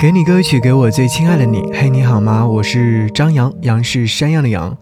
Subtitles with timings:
[0.00, 1.60] 给你歌曲，给我最亲爱的你。
[1.72, 2.46] 嘿，你好吗？
[2.46, 4.78] 我是张扬，杨是山羊的羊。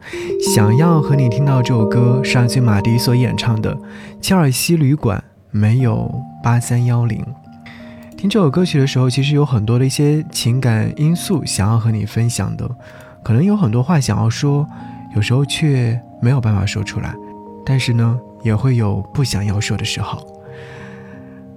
[0.55, 3.75] 想要和你听到这首歌，是阿崔马迪所演唱的
[4.21, 5.19] 《切尔西旅馆》，
[5.51, 7.25] 没有八三幺零。
[8.15, 12.69] 听这首歌曲的时候，其实有很多的一些情感因素想要和你分享的，
[13.25, 14.67] 可能有很多话想要说，
[15.15, 17.15] 有时候却没有办法说出来。
[17.65, 20.36] 但是呢，也会有不想要说的时候。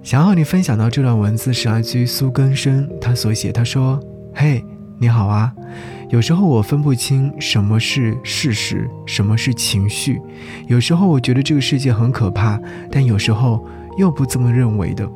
[0.02, 3.52] 想要和你分享到这段文字是来自于苏根生，他所写。
[3.52, 4.00] 他说
[4.34, 4.64] ：“嘿，
[4.98, 5.52] 你好啊。
[6.08, 10.18] 有时候我分不清什么是事实，什么是情绪。
[10.66, 12.58] 有时候我觉得这个世界很可怕，
[12.90, 13.62] 但有时候
[13.98, 15.06] 又不这么认为的。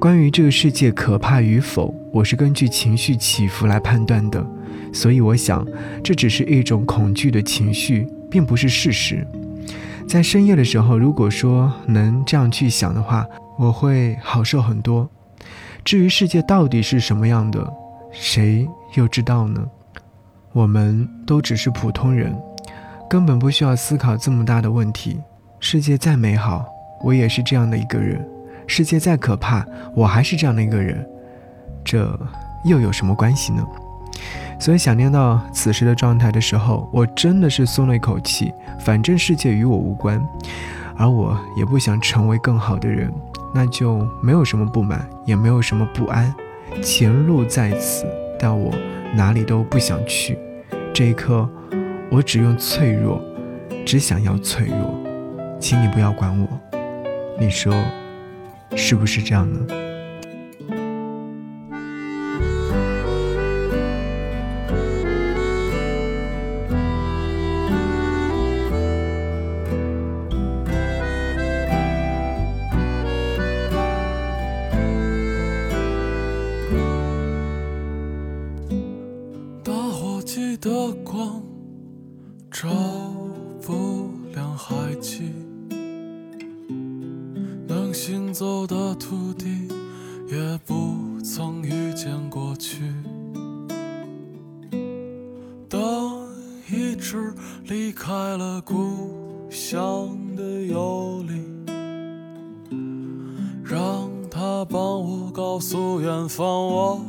[0.00, 4.44] 关于这个世界可怕与否，我是根据情绪起伏来判断的。
[4.92, 5.64] 所以我想，
[6.02, 9.24] 这只是一种恐惧的情绪，并不是事实。
[10.08, 13.24] 在深夜的时候，如果说能这样去想的话。”
[13.60, 15.06] 我会好受很多。
[15.84, 17.70] 至于世界到底是什么样的，
[18.10, 19.62] 谁又知道呢？
[20.54, 22.34] 我们都只是普通人，
[23.06, 25.20] 根本不需要思考这么大的问题。
[25.58, 26.64] 世界再美好，
[27.04, 28.18] 我也是这样的一个人；
[28.66, 29.62] 世界再可怕，
[29.94, 31.06] 我还是这样的一个人。
[31.84, 32.18] 这
[32.64, 33.62] 又有什么关系呢？
[34.58, 38.54] 所以想念到此时的状态的时候，我真的是松了一口气。
[38.78, 40.18] 反正世界与我无关，
[40.96, 43.12] 而我也不想成为更好的人。
[43.52, 46.34] 那就没有什么不满，也没有什么不安。
[46.82, 48.06] 前路在此，
[48.38, 48.72] 但我
[49.14, 50.38] 哪里都不想去。
[50.94, 51.48] 这一刻，
[52.10, 53.20] 我只用脆弱，
[53.84, 54.98] 只想要脆弱。
[55.58, 56.48] 请你不要管我，
[57.38, 57.74] 你说
[58.76, 59.89] 是不是这样呢？
[79.62, 81.42] 打火机的光
[82.50, 82.68] 照
[83.62, 85.32] 不亮海基，
[87.66, 89.68] 能行走的土地
[90.28, 92.82] 也不曾遇见过去。
[95.68, 96.26] 当
[96.70, 97.32] 一只
[97.64, 101.34] 离开了故乡的游离，
[103.64, 104.99] 让它帮
[105.50, 107.00] 告诉远方，我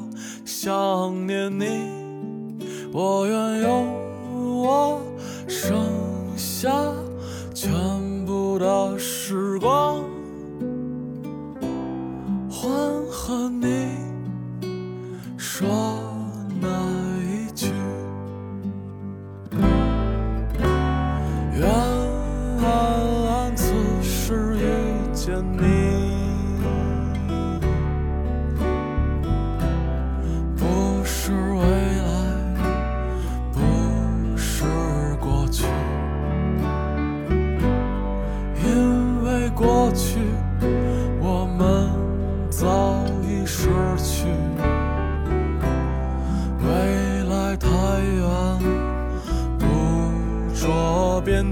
[0.46, 1.68] 想念你。
[2.91, 3.85] 我愿用
[4.63, 5.00] 我
[5.47, 5.78] 剩
[6.35, 6.72] 下
[7.53, 7.72] 全
[8.25, 10.03] 部的时光，
[12.50, 12.72] 换
[13.12, 13.90] 和你
[15.38, 15.68] 说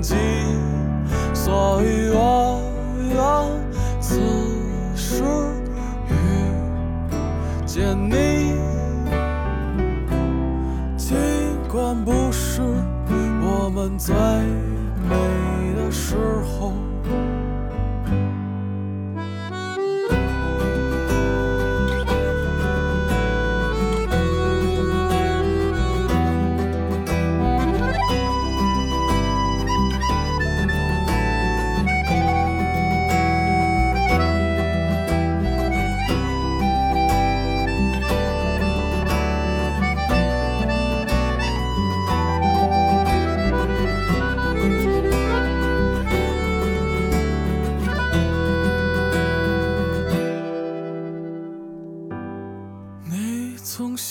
[0.01, 0.15] 己，
[1.33, 2.61] 所以我
[3.09, 3.17] 愿
[4.01, 4.19] 此
[4.95, 5.23] 时
[6.07, 6.13] 遇
[7.65, 8.53] 见你，
[10.97, 11.17] 尽
[11.71, 12.61] 管不是
[13.41, 14.15] 我们最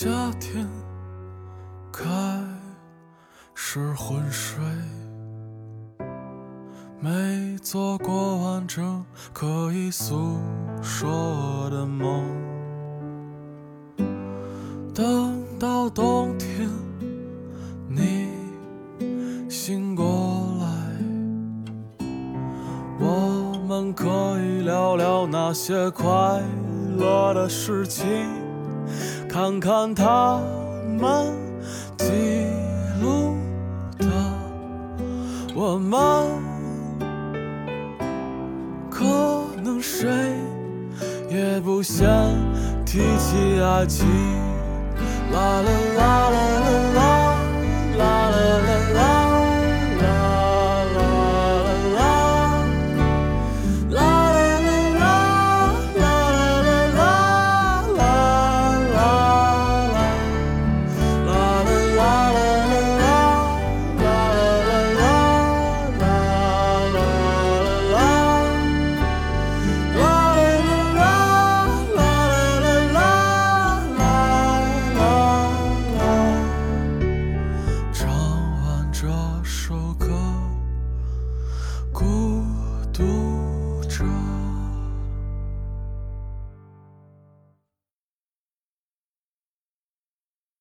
[0.00, 0.64] 夏天
[1.92, 2.04] 开
[3.52, 4.62] 始昏睡，
[7.00, 10.38] 没做过完整可以诉
[10.80, 12.24] 说的梦。
[14.94, 16.70] 等到冬天
[17.88, 18.28] 你
[19.50, 20.04] 醒过
[20.60, 20.66] 来，
[23.00, 24.06] 我们可
[24.40, 26.40] 以聊聊那些快
[26.96, 28.06] 乐的事情。
[29.28, 30.40] 看看他
[30.98, 31.32] 们
[31.98, 32.06] 记
[33.00, 33.36] 录
[33.98, 34.06] 的
[35.54, 35.98] 我们，
[38.90, 39.04] 可
[39.62, 40.08] 能谁
[41.30, 42.06] 也不想
[42.86, 44.06] 提起爱情。
[45.30, 46.67] 啦啦啦啦啦。